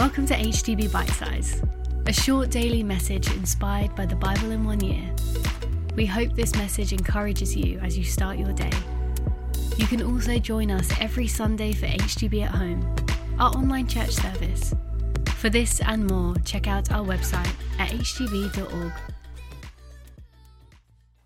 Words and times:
Welcome 0.00 0.24
to 0.28 0.34
HTB 0.34 0.90
Bite 0.90 1.10
Size, 1.10 1.62
a 2.06 2.12
short 2.14 2.48
daily 2.48 2.82
message 2.82 3.30
inspired 3.34 3.94
by 3.94 4.06
the 4.06 4.16
Bible 4.16 4.50
in 4.50 4.64
one 4.64 4.80
year. 4.80 5.14
We 5.94 6.06
hope 6.06 6.32
this 6.32 6.56
message 6.56 6.94
encourages 6.94 7.54
you 7.54 7.78
as 7.80 7.98
you 7.98 8.04
start 8.04 8.38
your 8.38 8.54
day. 8.54 8.72
You 9.76 9.86
can 9.86 10.02
also 10.02 10.38
join 10.38 10.70
us 10.70 10.90
every 11.02 11.26
Sunday 11.26 11.74
for 11.74 11.84
HTB 11.84 12.44
at 12.44 12.50
Home, 12.52 12.96
our 13.38 13.50
online 13.50 13.86
church 13.86 14.12
service. 14.12 14.74
For 15.36 15.50
this 15.50 15.82
and 15.82 16.06
more, 16.06 16.34
check 16.46 16.66
out 16.66 16.90
our 16.90 17.04
website 17.04 17.52
at 17.78 17.90
htb.org. 17.90 18.92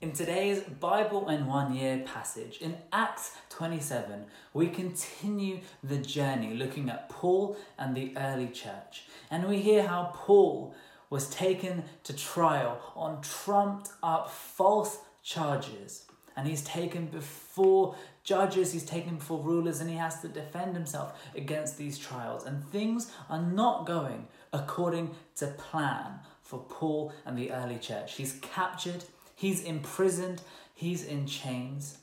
In 0.05 0.12
today's 0.12 0.61
Bible 0.61 1.30
in 1.30 1.46
one 1.46 1.75
year 1.75 2.05
passage, 2.05 2.59
in 2.59 2.77
Acts 2.93 3.30
27, 3.48 4.27
we 4.52 4.66
continue 4.69 5.61
the 5.82 5.96
journey 5.96 6.52
looking 6.52 6.91
at 6.91 7.09
Paul 7.09 7.57
and 7.79 7.96
the 7.96 8.12
early 8.14 8.48
church. 8.48 9.05
And 9.30 9.48
we 9.48 9.62
hear 9.62 9.87
how 9.87 10.12
Paul 10.15 10.74
was 11.09 11.30
taken 11.30 11.84
to 12.02 12.12
trial 12.12 12.79
on 12.95 13.23
trumped 13.23 13.93
up 14.02 14.30
false 14.30 14.98
charges. 15.23 16.05
And 16.37 16.46
he's 16.46 16.62
taken 16.65 17.07
before 17.07 17.96
judges, 18.24 18.74
he's 18.74 18.84
taken 18.84 19.16
before 19.16 19.41
rulers, 19.41 19.80
and 19.80 19.88
he 19.88 19.96
has 19.96 20.21
to 20.21 20.29
defend 20.29 20.77
himself 20.77 21.18
against 21.34 21.79
these 21.79 21.96
trials. 21.96 22.45
And 22.45 22.62
things 22.62 23.10
are 23.30 23.41
not 23.41 23.87
going 23.87 24.29
according 24.52 25.15
to 25.37 25.46
plan 25.46 26.18
for 26.43 26.59
Paul 26.59 27.15
and 27.24 27.38
the 27.38 27.52
early 27.52 27.79
church. 27.79 28.16
He's 28.16 28.34
captured 28.43 29.05
He's 29.34 29.62
imprisoned, 29.62 30.43
he's 30.74 31.05
in 31.05 31.27
chains. 31.27 31.98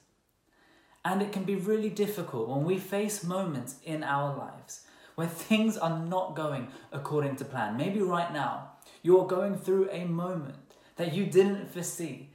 And 1.04 1.22
it 1.22 1.32
can 1.32 1.44
be 1.44 1.56
really 1.56 1.90
difficult 1.90 2.48
when 2.48 2.64
we 2.64 2.78
face 2.78 3.24
moments 3.24 3.78
in 3.84 4.04
our 4.04 4.38
lives 4.38 4.82
where 5.16 5.28
things 5.28 5.78
are 5.78 6.00
not 6.00 6.36
going 6.36 6.68
according 6.92 7.36
to 7.38 7.46
plan. 7.46 7.78
Maybe 7.78 8.02
right 8.02 8.32
now 8.32 8.72
you're 9.02 9.28
going 9.28 9.56
through 9.56 9.90
a 9.92 10.06
moment 10.06 10.56
that 10.96 11.14
you 11.14 11.26
didn't 11.26 11.72
foresee. 11.72 12.30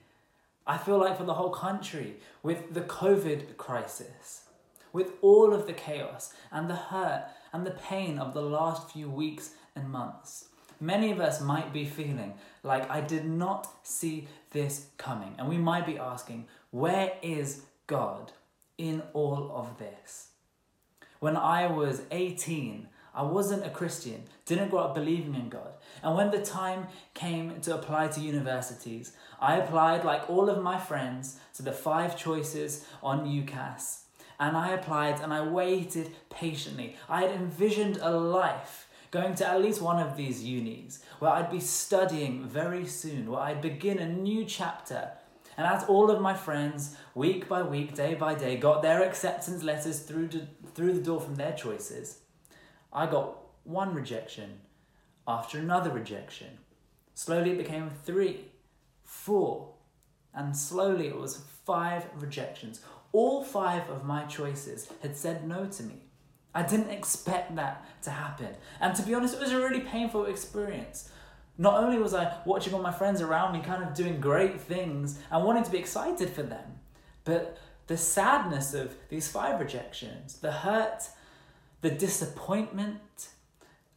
I 0.67 0.79
feel 0.79 0.99
like 0.99 1.17
for 1.17 1.25
the 1.25 1.35
whole 1.35 1.51
country, 1.51 2.17
with 2.43 2.75
the 2.75 2.81
COVID 2.81 3.57
crisis, 3.57 4.43
with 4.93 5.13
all 5.23 5.55
of 5.55 5.67
the 5.67 5.73
chaos 5.73 6.33
and 6.51 6.69
the 6.69 6.75
hurt 6.75 7.27
and 7.53 7.65
the 7.65 7.71
pain 7.71 8.19
of 8.19 8.35
the 8.35 8.43
last 8.43 8.91
few 8.91 9.09
weeks 9.09 9.51
and 9.77 9.89
months, 9.89 10.49
Many 10.81 11.11
of 11.11 11.21
us 11.21 11.41
might 11.41 11.73
be 11.73 11.85
feeling 11.85 12.35
like 12.63 12.91
I 12.91 13.01
did 13.01 13.25
not 13.25 13.69
see 13.83 14.29
this 14.51 14.87
coming. 14.99 15.35
And 15.39 15.49
we 15.49 15.59
might 15.59 15.87
be 15.87 15.99
asking, 15.99 16.47
where 16.71 17.13
is 17.23 17.63
God 17.87 18.33
in 18.77 19.03
all 19.13 19.51
of 19.55 19.79
this? 19.79 20.29
When 21.21 21.37
I 21.37 21.67
was 21.67 22.03
18, 22.11 22.89
I 23.15 23.23
wasn't 23.23 23.65
a 23.65 23.71
Christian, 23.71 24.25
didn't 24.45 24.69
grow 24.69 24.81
up 24.81 24.95
believing 24.95 25.35
in 25.35 25.49
God. 25.49 25.73
And 26.03 26.15
when 26.15 26.31
the 26.31 26.43
time 26.43 26.89
came 27.15 27.59
to 27.63 27.75
apply 27.75 28.09
to 28.09 28.21
universities, 28.21 29.13
I 29.41 29.57
applied, 29.57 30.05
like 30.05 30.29
all 30.29 30.51
of 30.51 30.63
my 30.63 30.79
friends, 30.79 31.39
to 31.55 31.63
the 31.63 31.73
five 31.73 32.19
choices 32.19 32.87
on 33.03 33.25
UCAS. 33.27 34.03
And 34.39 34.55
I 34.55 34.73
applied 34.73 35.21
and 35.21 35.33
I 35.33 35.43
waited 35.49 36.15
patiently. 36.29 36.97
I 37.09 37.23
had 37.23 37.31
envisioned 37.31 37.99
a 38.03 38.11
life 38.11 38.86
going 39.17 39.35
to 39.35 39.49
at 39.49 39.63
least 39.63 39.81
one 39.81 39.99
of 39.99 40.15
these 40.15 40.43
unis 40.43 41.03
where 41.21 41.31
I'd 41.31 41.51
be 41.51 41.61
studying 41.61 42.45
very 42.47 42.85
soon, 42.85 43.31
where 43.31 43.41
I'd 43.41 43.63
begin 43.63 43.99
a 43.99 44.07
new 44.07 44.45
chapter. 44.45 45.13
And 45.57 45.67
as 45.67 45.85
all 45.85 46.11
of 46.11 46.21
my 46.21 46.35
friends, 46.35 46.97
week 47.15 47.49
by 47.49 47.63
week, 47.63 47.95
day 47.95 48.13
by 48.13 48.35
day, 48.35 48.59
got 48.59 48.83
their 48.83 49.03
acceptance 49.03 49.63
letters 49.63 50.01
through, 50.01 50.29
to, 50.29 50.47
through 50.75 50.93
the 50.93 51.01
door 51.01 51.19
from 51.19 51.37
their 51.37 51.55
choices, 51.55 52.19
I 52.93 53.07
got 53.07 53.39
one 53.65 53.95
rejection 53.95 54.61
after 55.27 55.59
another 55.59 55.91
rejection. 55.91 56.59
Slowly 57.15 57.53
it 57.53 57.59
became 57.59 57.91
three, 58.05 58.45
four, 59.03 59.73
and 60.35 60.55
slowly 60.55 61.07
it 61.07 61.17
was 61.17 61.43
five 61.65 62.05
rejections. 62.17 62.83
All 63.13 63.43
five 63.43 63.89
of 63.89 64.05
my 64.05 64.25
choices 64.25 64.93
had 65.01 65.17
said 65.17 65.49
no 65.49 65.65
to 65.65 65.83
me. 65.85 66.06
I 66.57 66.63
didn't 66.63 66.89
expect 66.89 67.55
that 67.57 67.85
to 68.05 68.11
happen. 68.11 68.57
And 68.81 68.97
to 68.97 69.03
be 69.03 69.13
honest, 69.13 69.35
it 69.35 69.41
was 69.41 69.53
a 69.53 69.61
really 69.61 69.81
painful 69.81 70.25
experience. 70.25 71.11
Not 71.59 71.75
only 71.85 71.99
was 71.99 72.15
I 72.15 72.35
watching 72.47 72.73
all 72.73 72.81
my 72.81 72.93
friends 72.93 73.21
around 73.21 73.53
me 73.53 73.61
kind 73.61 73.83
of 73.83 73.93
doing 73.93 74.21
great 74.23 74.59
things 74.59 75.19
and 75.31 75.45
wanting 75.45 75.65
to 75.65 75.71
be 75.71 75.77
excited 75.77 76.31
for 76.31 76.43
them, 76.43 76.81
but 77.25 77.59
the 77.89 77.99
sadness 77.99 78.73
of 78.73 78.95
these 79.11 79.29
five 79.29 79.61
rejections, 79.61 80.39
the 80.39 80.51
hurt, 80.51 81.11
the 81.83 81.91
disappointment, 81.91 83.29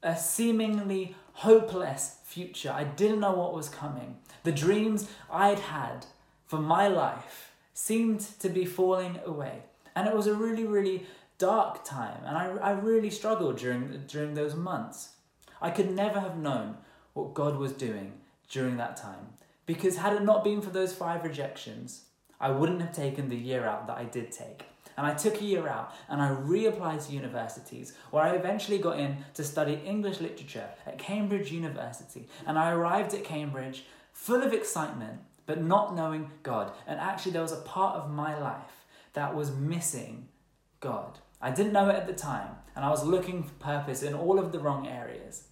a 0.03 0.17
seemingly 0.17 1.15
hopeless 1.35 2.17
future. 2.25 2.73
I 2.75 2.83
didn't 2.83 3.21
know 3.21 3.31
what 3.31 3.53
was 3.53 3.69
coming. 3.69 4.17
The 4.43 4.51
dreams 4.51 5.09
I'd 5.31 5.59
had 5.59 6.07
for 6.45 6.59
my 6.59 6.89
life 6.89 7.53
seemed 7.73 8.19
to 8.41 8.49
be 8.49 8.65
falling 8.65 9.17
away. 9.25 9.63
And 9.95 10.09
it 10.09 10.13
was 10.13 10.27
a 10.27 10.33
really, 10.33 10.65
really 10.65 11.05
dark 11.39 11.83
time, 11.83 12.21
and 12.25 12.37
I, 12.37 12.45
I 12.57 12.71
really 12.71 13.09
struggled 13.09 13.57
during, 13.57 14.03
during 14.07 14.35
those 14.35 14.55
months. 14.55 15.15
I 15.59 15.71
could 15.71 15.89
never 15.89 16.19
have 16.19 16.37
known 16.37 16.77
what 17.13 17.33
God 17.33 17.57
was 17.57 17.71
doing 17.71 18.13
during 18.49 18.77
that 18.77 18.95
time, 18.95 19.33
because 19.65 19.97
had 19.97 20.13
it 20.13 20.23
not 20.23 20.43
been 20.43 20.61
for 20.61 20.69
those 20.69 20.93
five 20.93 21.23
rejections, 21.23 22.03
I 22.39 22.51
wouldn't 22.51 22.81
have 22.81 22.93
taken 22.93 23.29
the 23.29 23.35
year 23.35 23.65
out 23.65 23.87
that 23.87 23.97
I 23.97 24.03
did 24.03 24.31
take. 24.31 24.65
And 24.97 25.07
I 25.07 25.13
took 25.13 25.39
a 25.39 25.45
year 25.45 25.67
out 25.67 25.93
and 26.09 26.21
I 26.21 26.29
reapplied 26.29 27.05
to 27.07 27.13
universities 27.13 27.93
where 28.11 28.23
I 28.23 28.31
eventually 28.31 28.79
got 28.79 28.99
in 28.99 29.23
to 29.35 29.45
study 29.45 29.81
English 29.85 30.19
literature 30.19 30.67
at 30.85 30.97
Cambridge 30.97 31.53
University. 31.53 32.27
And 32.45 32.59
I 32.59 32.71
arrived 32.71 33.13
at 33.13 33.23
Cambridge 33.23 33.85
full 34.11 34.41
of 34.41 34.51
excitement, 34.51 35.21
but 35.45 35.63
not 35.63 35.95
knowing 35.95 36.31
God. 36.43 36.73
And 36.85 36.99
actually, 36.99 37.31
there 37.31 37.41
was 37.41 37.53
a 37.53 37.61
part 37.61 37.95
of 37.95 38.11
my 38.11 38.37
life 38.37 38.85
that 39.13 39.33
was 39.33 39.51
missing 39.51 40.27
God. 40.81 41.19
I 41.41 41.51
didn't 41.51 41.73
know 41.73 41.89
it 41.89 41.95
at 41.95 42.07
the 42.07 42.13
time, 42.13 42.55
and 42.75 42.83
I 42.83 42.89
was 42.89 43.05
looking 43.05 43.43
for 43.43 43.53
purpose 43.53 44.03
in 44.03 44.13
all 44.13 44.39
of 44.39 44.51
the 44.51 44.59
wrong 44.59 44.87
areas. 44.87 45.43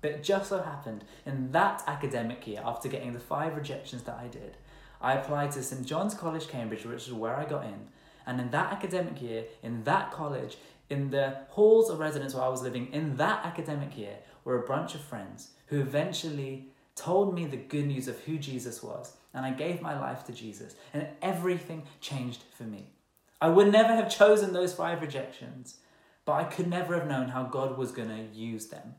But 0.00 0.12
it 0.12 0.22
just 0.22 0.48
so 0.48 0.62
happened 0.62 1.04
in 1.26 1.52
that 1.52 1.82
academic 1.86 2.46
year, 2.46 2.62
after 2.64 2.88
getting 2.88 3.12
the 3.12 3.20
five 3.20 3.56
rejections 3.56 4.02
that 4.02 4.18
I 4.18 4.28
did, 4.28 4.56
I 5.00 5.14
applied 5.14 5.52
to 5.52 5.62
St 5.62 5.86
John's 5.86 6.14
College, 6.14 6.48
Cambridge, 6.48 6.86
which 6.86 7.06
is 7.06 7.12
where 7.12 7.36
I 7.36 7.44
got 7.44 7.64
in. 7.64 7.88
And 8.26 8.40
in 8.40 8.50
that 8.52 8.72
academic 8.72 9.20
year, 9.20 9.44
in 9.62 9.84
that 9.84 10.12
college, 10.12 10.56
in 10.88 11.10
the 11.10 11.36
halls 11.48 11.90
of 11.90 11.98
residence 11.98 12.34
where 12.34 12.44
I 12.44 12.48
was 12.48 12.62
living, 12.62 12.92
in 12.92 13.16
that 13.16 13.44
academic 13.44 13.98
year, 13.98 14.16
were 14.44 14.62
a 14.62 14.66
bunch 14.66 14.94
of 14.94 15.02
friends 15.02 15.50
who 15.66 15.80
eventually 15.80 16.68
told 16.96 17.34
me 17.34 17.44
the 17.44 17.56
good 17.56 17.86
news 17.86 18.08
of 18.08 18.18
who 18.20 18.38
Jesus 18.38 18.82
was. 18.82 19.14
And 19.34 19.44
I 19.44 19.50
gave 19.50 19.82
my 19.82 19.98
life 19.98 20.24
to 20.24 20.32
Jesus, 20.32 20.74
and 20.94 21.06
everything 21.20 21.82
changed 22.00 22.44
for 22.56 22.62
me. 22.62 22.93
I 23.44 23.48
would 23.48 23.70
never 23.70 23.94
have 23.94 24.08
chosen 24.08 24.54
those 24.54 24.72
five 24.72 25.02
rejections, 25.02 25.76
but 26.24 26.32
I 26.32 26.44
could 26.44 26.66
never 26.66 26.98
have 26.98 27.06
known 27.06 27.28
how 27.28 27.42
God 27.42 27.76
was 27.76 27.92
going 27.92 28.08
to 28.08 28.34
use 28.34 28.68
them. 28.68 28.94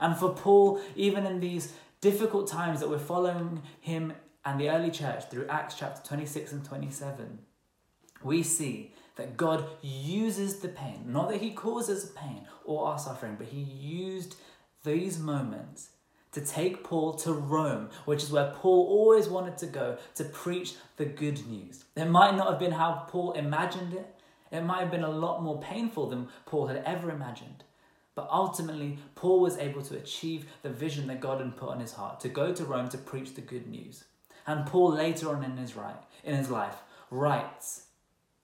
And 0.00 0.16
for 0.16 0.34
Paul, 0.34 0.80
even 0.96 1.24
in 1.26 1.38
these 1.38 1.74
difficult 2.00 2.48
times 2.48 2.80
that 2.80 2.90
we're 2.90 2.98
following 2.98 3.62
him 3.80 4.14
and 4.44 4.60
the 4.60 4.68
early 4.68 4.90
church 4.90 5.30
through 5.30 5.46
Acts 5.46 5.76
chapter 5.76 6.02
26 6.08 6.50
and 6.50 6.64
27, 6.64 7.38
we 8.24 8.42
see 8.42 8.92
that 9.14 9.36
God 9.36 9.64
uses 9.80 10.58
the 10.58 10.70
pain, 10.70 11.04
not 11.06 11.28
that 11.28 11.40
he 11.40 11.52
causes 11.52 12.06
pain 12.16 12.48
or 12.64 12.88
our 12.88 12.98
suffering, 12.98 13.36
but 13.38 13.46
he 13.46 13.60
used 13.60 14.34
these 14.82 15.20
moments 15.20 15.90
to 16.34 16.40
take 16.40 16.84
Paul 16.84 17.14
to 17.14 17.32
Rome, 17.32 17.88
which 18.04 18.22
is 18.22 18.30
where 18.30 18.52
Paul 18.56 18.86
always 18.88 19.28
wanted 19.28 19.56
to 19.58 19.66
go 19.66 19.98
to 20.16 20.24
preach 20.24 20.74
the 20.96 21.04
good 21.04 21.46
news. 21.46 21.84
It 21.96 22.06
might 22.06 22.36
not 22.36 22.50
have 22.50 22.58
been 22.58 22.72
how 22.72 23.06
Paul 23.08 23.32
imagined 23.32 23.94
it, 23.94 24.14
it 24.52 24.62
might 24.62 24.80
have 24.80 24.90
been 24.90 25.04
a 25.04 25.10
lot 25.10 25.42
more 25.42 25.60
painful 25.60 26.08
than 26.10 26.28
Paul 26.46 26.66
had 26.66 26.82
ever 26.84 27.10
imagined. 27.10 27.64
But 28.14 28.28
ultimately, 28.30 28.98
Paul 29.16 29.40
was 29.40 29.58
able 29.58 29.82
to 29.82 29.96
achieve 29.96 30.46
the 30.62 30.70
vision 30.70 31.08
that 31.08 31.20
God 31.20 31.40
had 31.40 31.56
put 31.56 31.70
on 31.70 31.80
his 31.80 31.94
heart 31.94 32.20
to 32.20 32.28
go 32.28 32.52
to 32.52 32.64
Rome 32.64 32.88
to 32.90 32.98
preach 32.98 33.34
the 33.34 33.40
good 33.40 33.66
news. 33.66 34.04
And 34.46 34.66
Paul 34.66 34.92
later 34.92 35.34
on 35.34 35.42
in 35.42 35.56
his, 35.56 35.74
right, 35.74 35.96
in 36.22 36.36
his 36.36 36.50
life 36.50 36.76
writes 37.10 37.86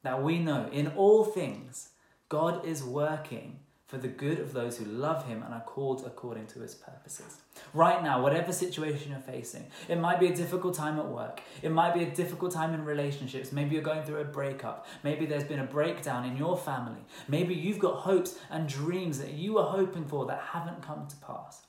that 0.03 0.23
we 0.23 0.39
know 0.39 0.69
in 0.73 0.89
all 0.89 1.25
things 1.25 1.91
God 2.29 2.65
is 2.65 2.83
working 2.83 3.61
for 3.91 3.99
the 3.99 4.07
good 4.07 4.39
of 4.39 4.53
those 4.53 4.79
who 4.79 4.85
love 4.85 5.27
him 5.27 5.43
and 5.43 5.53
are 5.53 5.63
called 5.63 6.05
according 6.07 6.47
to 6.47 6.61
his 6.61 6.77
purposes. 6.77 7.39
Right 7.75 8.01
now, 8.05 8.23
whatever 8.23 8.53
situation 8.53 9.11
you're 9.11 9.19
facing, 9.19 9.67
it 9.89 9.99
might 9.99 10.21
be 10.21 10.29
a 10.29 10.35
difficult 10.35 10.75
time 10.75 10.97
at 11.01 11.09
work, 11.09 11.41
it 11.61 11.73
might 11.73 11.93
be 11.93 12.05
a 12.05 12.11
difficult 12.11 12.53
time 12.53 12.73
in 12.73 12.85
relationships, 12.85 13.51
maybe 13.51 13.75
you're 13.75 13.83
going 13.83 14.05
through 14.05 14.21
a 14.21 14.25
breakup, 14.25 14.87
maybe 15.03 15.27
there's 15.27 15.43
been 15.43 15.59
a 15.59 15.67
breakdown 15.67 16.25
in 16.25 16.37
your 16.37 16.57
family, 16.57 17.01
maybe 17.27 17.53
you've 17.53 17.81
got 17.81 17.97
hopes 17.97 18.39
and 18.49 18.69
dreams 18.69 19.19
that 19.19 19.33
you 19.33 19.55
were 19.55 19.65
hoping 19.65 20.05
for 20.05 20.25
that 20.27 20.41
haven't 20.53 20.83
come 20.83 21.09
to 21.09 21.17
pass. 21.17 21.63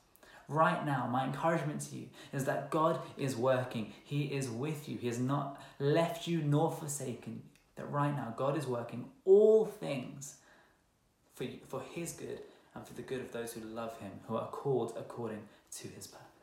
Right 0.47 0.85
now, 0.85 1.07
my 1.11 1.25
encouragement 1.25 1.81
to 1.89 1.95
you 1.95 2.09
is 2.33 2.45
that 2.45 2.69
God 2.69 2.99
is 3.17 3.35
working. 3.35 3.93
He 4.03 4.23
is 4.25 4.49
with 4.49 4.89
you. 4.89 4.97
He 4.97 5.07
has 5.07 5.17
not 5.17 5.61
left 5.79 6.27
you 6.27 6.41
nor 6.41 6.73
forsaken 6.73 7.35
you. 7.35 7.49
That 7.77 7.89
right 7.89 8.13
now, 8.13 8.33
God 8.35 8.57
is 8.57 8.67
working 8.67 9.05
all 9.23 9.65
things 9.65 10.40
for, 11.41 11.79
for 11.79 11.85
His 11.93 12.13
good 12.13 12.39
and 12.75 12.85
for 12.85 12.93
the 12.93 13.01
good 13.01 13.21
of 13.21 13.31
those 13.31 13.53
who 13.53 13.61
love 13.61 13.97
him, 13.99 14.11
who 14.27 14.35
are 14.37 14.47
called 14.47 14.93
according 14.97 15.41
to 15.77 15.87
his 15.89 16.07
purpose. 16.07 16.40